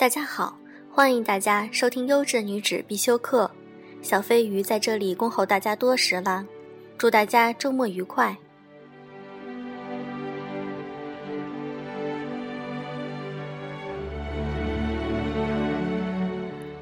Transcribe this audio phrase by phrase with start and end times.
[0.00, 0.56] 大家好，
[0.90, 3.50] 欢迎大家收听优质女子必修课。
[4.00, 6.42] 小飞鱼在这里恭候大家多时了，
[6.96, 8.34] 祝大家周末愉快。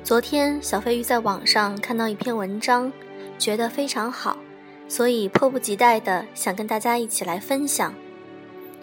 [0.05, 2.93] 昨天小飞鱼在网上看到一篇文章，
[3.37, 4.39] 觉得非常好，
[4.87, 7.93] 所以迫不及待的想跟大家一起来分享。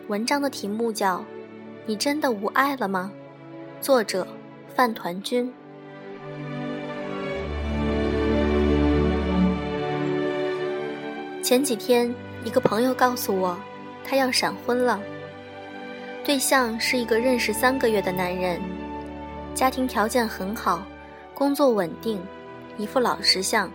[0.09, 1.19] 文章的题目叫
[1.85, 3.13] 《你真的无爱了吗》，
[3.81, 4.25] 作者
[4.75, 5.51] 饭团君。
[11.43, 13.55] 前几天，一个朋友告诉我，
[14.03, 14.99] 他要闪婚了。
[16.23, 18.59] 对象是一个认识三个月的男人，
[19.53, 20.83] 家庭条件很好，
[21.35, 22.19] 工作稳定，
[22.77, 23.71] 一副老实相。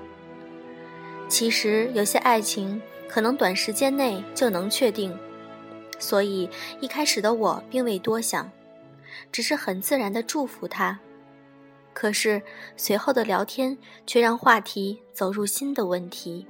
[1.29, 5.17] 其实有些爱情可能短时间内就能确定，
[6.01, 8.51] 所以一开始的我并未多想，
[9.31, 10.99] 只是很自然的祝福他。
[11.93, 12.41] 可是
[12.77, 13.77] 随后的聊天
[14.07, 16.47] 却让话题走入新的问题。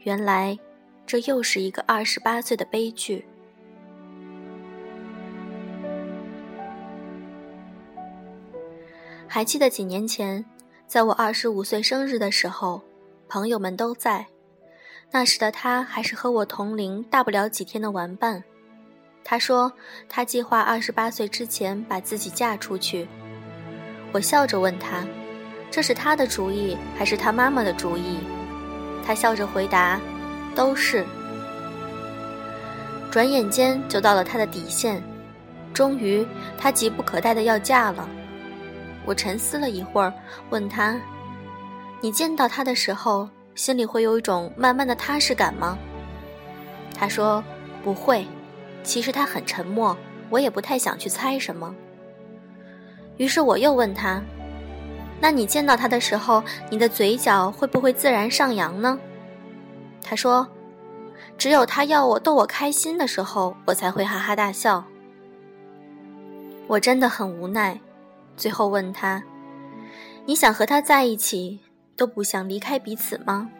[0.00, 0.58] 原来，
[1.06, 3.24] 这又是一个二十八岁的悲剧。
[9.26, 10.44] 还记得几年前，
[10.86, 12.80] 在我二十五岁生日的时候，
[13.28, 14.26] 朋友们都在。
[15.10, 18.42] 那时的他还是和我同龄大不了几天的玩伴。
[19.30, 19.70] 他说
[20.08, 23.06] 他计划二十八岁之前把自己嫁出去。
[24.10, 25.06] 我笑着问他
[25.70, 28.20] ：“这是他的主意还是他妈妈的主意？”
[29.04, 30.00] 他笑着回答
[30.56, 31.04] ：“都是。”
[33.12, 35.02] 转眼间就到了他的底线，
[35.74, 38.08] 终于他急不可待的要嫁了。
[39.04, 40.10] 我沉思了一会儿，
[40.48, 40.98] 问他
[42.00, 45.76] ：“你见到他的时候，心里会有一种慢慢的踏实感吗？”
[46.98, 47.44] 他说
[47.84, 48.26] ：“不会。
[48.88, 49.94] 其实他很沉默，
[50.30, 51.74] 我也不太想去猜什么。”
[53.18, 54.22] 于是我又问他。
[55.20, 58.98] 那你见到他的时候，你的嘴角会不会自然上扬呢？
[60.02, 60.48] 他说
[61.36, 64.82] ：“只有他要我逗我开心的时候，我才会哈哈大笑。”
[66.66, 67.78] 我真的很无奈，
[68.38, 69.22] 最后问他
[70.24, 71.60] ：“你想和他在一起，
[71.94, 73.50] 都不想离开彼此吗？”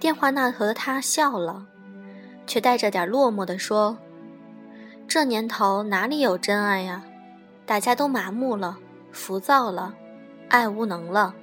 [0.00, 1.66] 电话那头的他笑了，
[2.46, 3.96] 却带着点落寞地说
[5.08, 7.04] ：“这年头哪里有真爱呀？
[7.66, 8.78] 大家都麻木了，
[9.12, 9.94] 浮躁了。”
[10.48, 11.34] 爱无能了。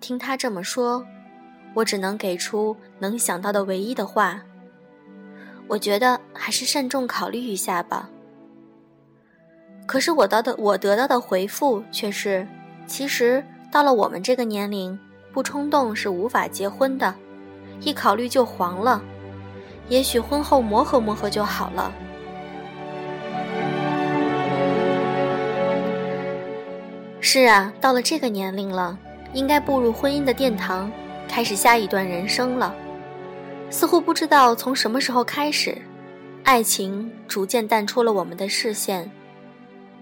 [0.00, 1.04] 听他这么说，
[1.74, 4.42] 我只能给出能想到的唯一的话。
[5.66, 8.08] 我觉得还是慎重考虑一下吧。
[9.86, 12.46] 可是我到的我得到的回复却是：
[12.86, 14.96] 其实到了我们这个年龄，
[15.32, 17.12] 不冲动是无法结婚的，
[17.80, 19.02] 一考虑就黄了。
[19.88, 21.92] 也许婚后磨合磨合就好了。
[27.20, 28.98] 是啊，到了这个年龄了，
[29.32, 30.90] 应该步入婚姻的殿堂，
[31.28, 32.74] 开始下一段人生了。
[33.68, 35.76] 似乎不知道从什么时候开始，
[36.44, 39.10] 爱情逐渐淡出了我们的视线。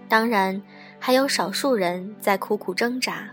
[0.07, 0.61] 当然，
[0.99, 3.29] 还有少数人在苦苦挣扎。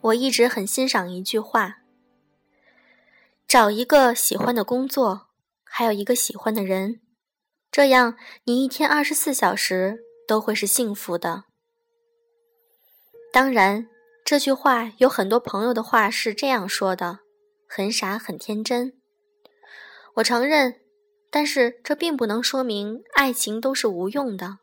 [0.00, 1.78] 我一直很欣赏一句话：
[3.48, 5.28] 找一个喜欢的工作，
[5.64, 7.00] 还有一个喜欢的人，
[7.72, 8.14] 这样
[8.44, 11.44] 你一天二十四小时都会是幸福的。
[13.32, 13.88] 当然，
[14.22, 17.20] 这句话有很多朋友的话是这样说的，
[17.66, 18.92] 很傻很天真。
[20.16, 20.82] 我承认，
[21.30, 24.58] 但是这并不能说明爱情都是无用的。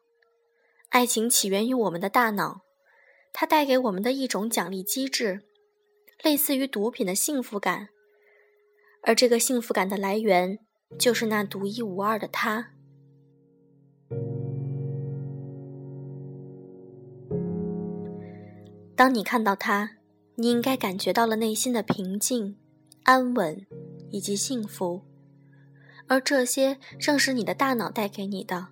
[0.90, 2.62] 爱情起源于我们的大脑，
[3.34, 5.42] 它带给我们的一种奖励机制，
[6.22, 7.90] 类似于毒品的幸福感。
[9.06, 10.58] 而这个幸福感的来源，
[10.98, 12.72] 就是那独一无二的他。
[18.96, 19.98] 当你看到他，
[20.36, 22.58] 你应该感觉到了内心的平静、
[23.04, 23.66] 安稳
[24.10, 25.04] 以及幸福，
[26.08, 28.70] 而这些正是你的大脑带给你的。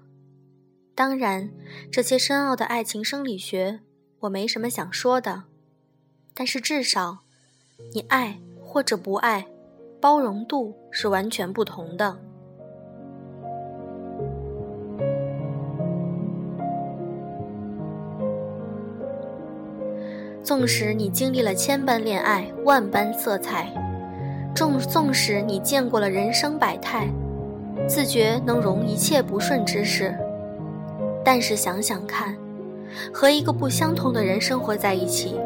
[0.95, 1.51] 当然，
[1.91, 3.81] 这些深奥的爱情生理学
[4.21, 5.43] 我没什么想说的，
[6.33, 7.19] 但是至少，
[7.93, 9.47] 你爱或者不爱，
[10.03, 12.13] 包容度是完全不同的。
[20.43, 23.73] 纵使你经历了千般恋爱、万般色彩，
[24.53, 27.07] 纵纵使你见过了人生百态，
[27.87, 30.13] 自觉能容一切不顺之事，
[31.23, 32.35] 但是想想看，
[33.13, 35.39] 和一个不相同的人生活在一起，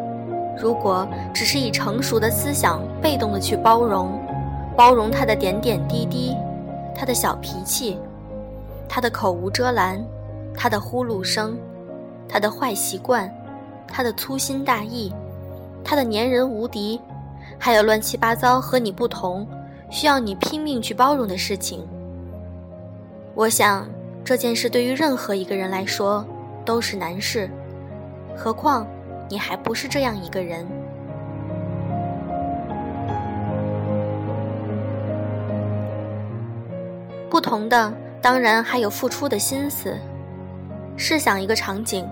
[0.59, 4.19] 如果只是以成熟的思想被动的去包容，
[4.77, 6.37] 包容他的点点滴滴，
[6.95, 7.97] 他的小脾气，
[8.87, 9.99] 他的口无遮拦，
[10.55, 11.57] 他的呼噜声，
[12.29, 13.27] 他的坏习惯，
[13.87, 15.11] 他的粗心大意，
[15.83, 17.01] 他的粘人无敌，
[17.57, 19.47] 还有乱七八糟和你不同，
[19.89, 21.83] 需要你拼命去包容的事情。
[23.33, 23.89] 我想
[24.23, 26.23] 这件事对于任何一个人来说
[26.63, 27.49] 都是难事，
[28.35, 28.85] 何况
[29.27, 30.67] 你还不是这样一个人。
[37.47, 39.95] 同的当然还有付出的心思。
[40.97, 42.05] 试想一个场景，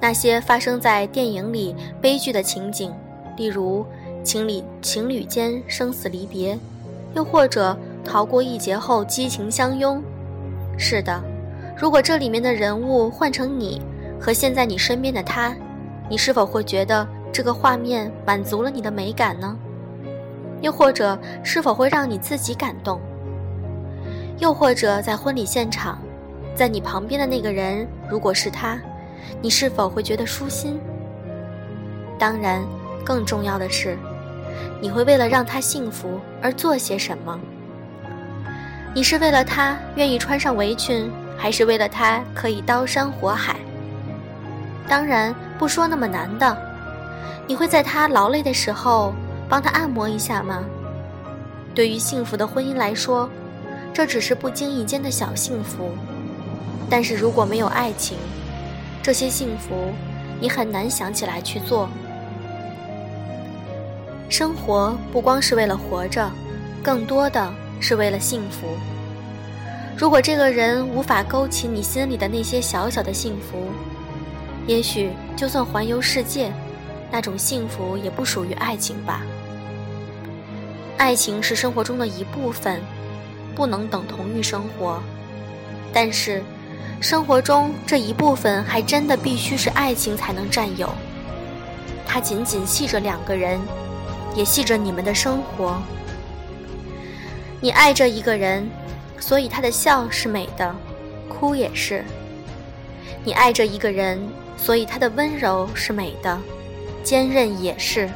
[0.00, 2.92] 那些发生在电影里悲剧的情景，
[3.36, 3.86] 例如
[4.24, 6.58] 情侣情侣间生死离别，
[7.14, 10.02] 又或者逃过一劫后激情相拥。
[10.76, 11.22] 是的，
[11.76, 13.80] 如果这里面的人物换成你
[14.20, 15.54] 和现在你身边的他，
[16.08, 19.56] 你是否会觉得这个画面满足了你的美感呢？
[20.60, 23.00] 又或者是否会让你自己感动？
[24.42, 25.96] 又或者在婚礼现场，
[26.52, 28.76] 在你旁边的那个人如果是他，
[29.40, 30.80] 你是否会觉得舒心？
[32.18, 32.60] 当然，
[33.04, 33.96] 更重要的是，
[34.80, 37.38] 你会为了让他幸福而做些什么？
[38.92, 41.08] 你是为了他愿意穿上围裙，
[41.38, 43.54] 还是为了他可以刀山火海？
[44.88, 46.58] 当然不说那么难的，
[47.46, 49.14] 你会在他劳累的时候
[49.48, 50.64] 帮他按摩一下吗？
[51.76, 53.30] 对于幸福的婚姻来说，
[53.92, 55.90] 这只是不经意间的小幸福。
[56.88, 58.16] 但是如果没有爱情，
[59.02, 59.92] 这些幸福
[60.40, 61.88] 你很难想起来去做。
[64.28, 66.30] 生活不光是为了活着，
[66.82, 67.52] 更多的。
[67.84, 68.78] 是为了幸福。
[69.96, 73.72] 如果这个人无法勾起你心里的那些小小的幸福，
[74.68, 76.52] 也许就算环游世界，
[77.10, 79.22] 那种幸福也不属于爱情吧。
[80.96, 82.80] 爱情是生活中的一部分，
[83.54, 85.02] 不能等同于生活。
[85.92, 86.42] 但是，
[87.00, 90.88] 生活中这一部分还真的必须是爱情才能占有。
[92.06, 93.60] 它紧紧系着两个人，
[94.34, 95.80] 也系着你们的生活。
[97.60, 98.68] 你爱着一个人，
[99.18, 100.74] 所以他的笑是美的，
[101.28, 102.04] 哭也是。
[103.24, 104.20] 你爱着一个人，
[104.56, 106.38] 所以他的温柔是美的，
[107.04, 108.10] 坚韧也是。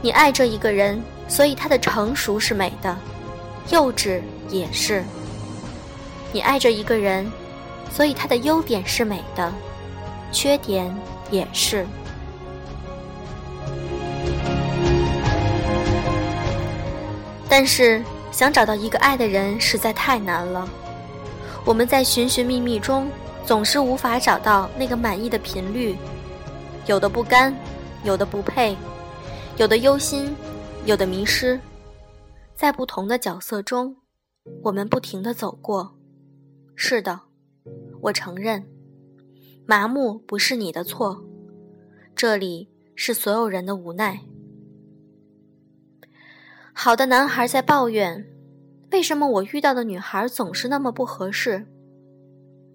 [0.00, 2.96] 你爱着一个人，所以他的成熟是美的，
[3.68, 5.04] 幼稚也是。
[6.32, 7.30] 你爱着一个人，
[7.92, 9.52] 所以他的优点是美的，
[10.32, 10.94] 缺点
[11.30, 11.86] 也是。
[17.48, 20.68] 但是，想找到一个爱的人实在太难了。
[21.64, 23.10] 我们在寻寻觅觅中，
[23.44, 25.96] 总是无法找到那个满意的频率。
[26.86, 27.54] 有的不甘，
[28.04, 28.76] 有的不配，
[29.56, 30.34] 有的忧心，
[30.86, 31.60] 有的迷失。
[32.60, 33.96] 在不同的角色中，
[34.64, 35.96] 我们不停地走过。
[36.76, 37.22] 是的，
[38.02, 38.68] 我承认，
[39.64, 41.24] 麻木不是你的错，
[42.14, 44.26] 这里是所有人的无奈。
[46.74, 48.30] 好的男孩在抱怨
[48.92, 51.66] ：“为什么我遇到的女孩总是那么不合适？”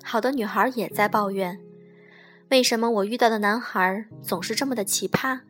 [0.03, 1.61] 好的女孩也在抱怨
[2.49, 5.41] ：“为什么我遇到的男孩总是这么的奇葩？”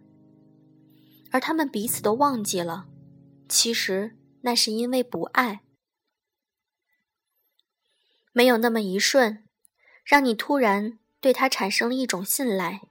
[1.31, 2.87] 而他们彼此都忘记了，
[3.47, 5.61] 其实那是因为不爱。
[8.31, 9.43] 没有那么一瞬，
[10.03, 12.81] 让你突然对他产生了一种信赖；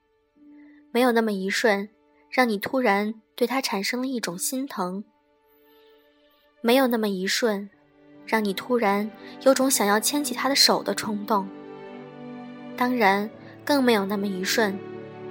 [0.90, 1.88] 没有那么一瞬，
[2.28, 5.04] 让你突然对他产生了一种心疼。
[6.60, 7.70] 没有那么一瞬，
[8.26, 9.08] 让你突然
[9.42, 11.48] 有种想要牵起他的手的冲动。
[12.76, 13.30] 当然，
[13.64, 14.76] 更没有那么一瞬，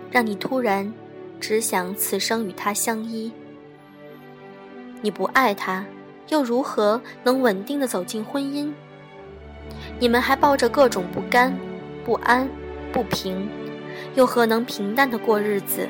[0.10, 0.94] 让你突然
[1.42, 3.30] 只想此生与他相依。
[5.02, 5.86] 你不爱他，
[6.30, 8.72] 又如何能稳定的走进婚姻？
[10.00, 11.58] 你们还抱着各种不甘、
[12.06, 12.48] 不安、
[12.92, 13.50] 不平，
[14.16, 15.88] 又何能平淡的过日子？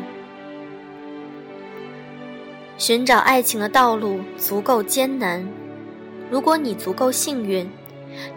[2.77, 5.47] 寻找爱情的道路足够艰难，
[6.29, 7.69] 如果你足够幸运，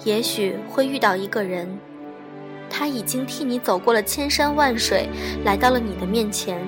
[0.05, 1.79] 也许会遇到一个人，
[2.71, 5.09] 他已经替你走过了千山万水，
[5.45, 6.61] 来到了你的面前，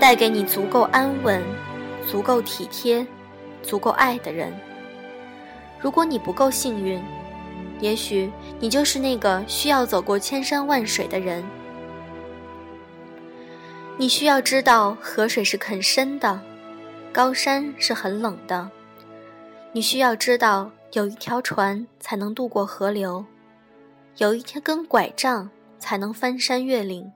[0.00, 1.40] 带给你足够安稳、
[2.10, 3.06] 足够体贴、
[3.64, 4.52] 足够爱的人。
[5.80, 7.02] 如果你不够幸运，
[7.80, 8.30] 也许
[8.60, 11.42] 你就是那个需要走过千山万水的人。
[13.96, 16.40] 你需要知道，河水是很深的。
[17.12, 18.68] 高山是很冷的，
[19.70, 23.24] 你需要知道，有一条船才能渡过河流，
[24.16, 27.12] 有一天根拐杖才能翻山越岭。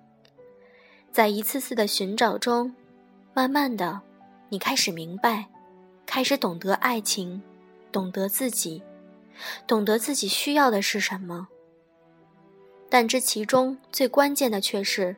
[1.10, 2.72] 在一次次的寻找中，
[3.34, 4.00] 慢慢的，
[4.50, 5.46] 你开始明白，
[6.10, 7.42] 开始懂得爱情，
[7.92, 8.82] 懂得自己，
[9.66, 11.48] 懂得自己需要的是什么。
[12.88, 15.16] 但这其中最关键的却是，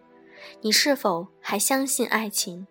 [0.61, 2.67] 你是否还相信爱情？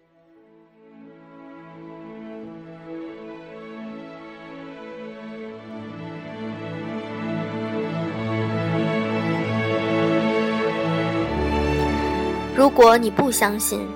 [12.53, 13.87] 如果你不相信，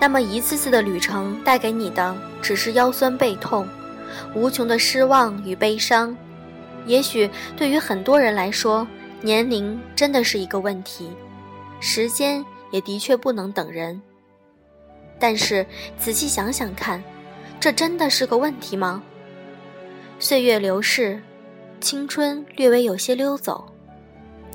[0.00, 3.68] 那么一次次的旅程带给你的只是腰酸背痛、
[4.34, 6.16] 无穷的失望与悲伤。
[6.86, 8.88] 也许对于很多人来说，
[9.20, 11.10] 年龄真的是一个问题，
[11.80, 14.00] 时间也的确不能等人。
[15.18, 15.66] 但是
[15.98, 17.04] 仔细想想看，
[17.60, 19.02] 这真的是个问题吗？
[20.18, 21.20] 岁月流逝，
[21.78, 23.70] 青春略微有些溜走，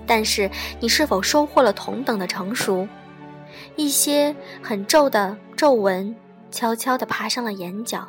[0.07, 0.49] 但是
[0.79, 2.87] 你是否收获了同等的成熟？
[3.75, 6.15] 一些很皱的皱纹
[6.49, 8.07] 悄悄地爬上了眼角，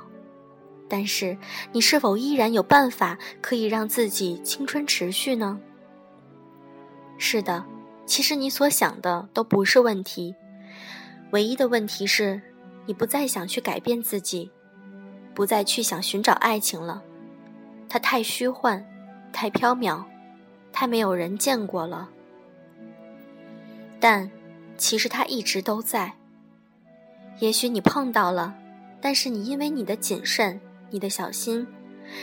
[0.88, 1.36] 但是
[1.72, 5.58] 你是否依然有办法可以让自己青春持续呢？
[7.18, 7.64] 是的，
[8.04, 10.34] 其实你所想的都不是问题，
[11.32, 12.40] 唯一的问题是，
[12.84, 14.52] 你不再想去改变自己，
[15.34, 17.02] 不再去想寻找爱情了，
[17.88, 18.84] 它太虚幻，
[19.32, 20.04] 太缥缈，
[20.72, 22.08] 太没有人见过了。
[23.98, 24.30] 但。
[24.76, 26.12] 其实他一直都在。
[27.38, 28.54] 也许你碰到了，
[29.00, 31.66] 但是你因为你的谨慎、你的小心、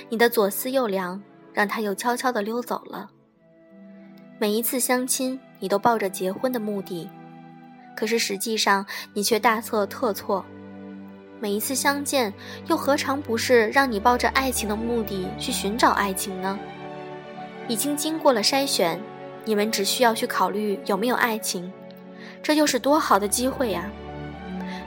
[0.09, 1.21] 你的左思右量，
[1.53, 3.09] 让他又悄悄地溜走了。
[4.39, 7.09] 每一次相亲，你都抱着结婚的目的，
[7.95, 10.43] 可是实际上你却大错特错。
[11.39, 12.33] 每一次相见，
[12.67, 16.57] 又何尝不是让你抱着爱情的目的去寻找爱情呢？
[17.67, 18.99] 已经经过了筛选，
[19.45, 21.71] 你们只需要去考虑有没有爱情。
[22.41, 23.89] 这又是多好的机会呀！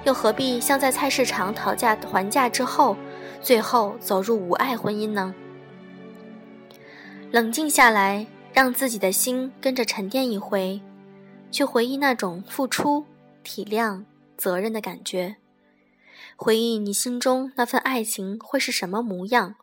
[0.04, 2.96] 又何必像在菜市场讨价还价之后，
[3.40, 5.34] 最后走入无爱婚姻呢？
[7.32, 10.80] 冷静下来，让自己的心跟着沉淀一回，
[11.50, 13.04] 去回忆那种付出、
[13.42, 14.04] 体谅、
[14.36, 15.36] 责任的感觉，
[16.36, 19.56] 回忆你心中那份爱情会是什么模样，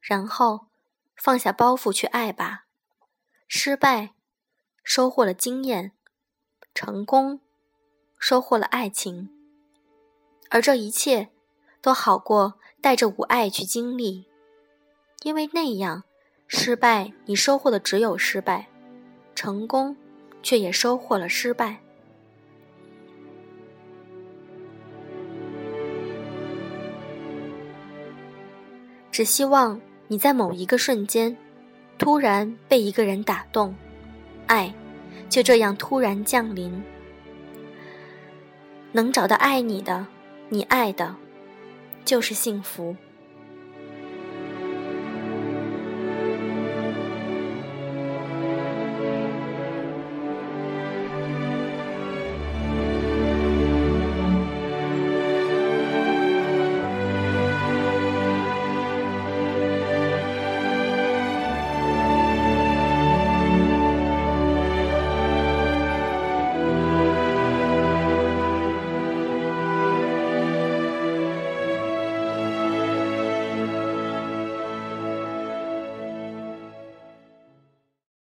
[0.00, 0.66] 然后
[1.16, 2.66] 放下包袱去爱吧。
[3.48, 4.10] 失败，
[4.84, 5.92] 收获了经验。
[6.74, 7.40] 成功，
[8.18, 9.28] 收获了爱情，
[10.48, 11.28] 而这一切
[11.80, 14.26] 都好过带着无爱去经历，
[15.22, 16.04] 因为那样，
[16.46, 18.68] 失败你收获的只有失败，
[19.34, 19.96] 成功
[20.42, 21.78] 却也收获了失败。
[29.10, 31.36] 只希望你在某一个瞬间，
[31.98, 33.74] 突然被一个人打动，
[34.46, 34.74] 爱。
[35.28, 36.82] 就这样突然降临，
[38.92, 40.06] 能找到爱你的，
[40.48, 41.16] 你爱的，
[42.04, 42.96] 就是幸福。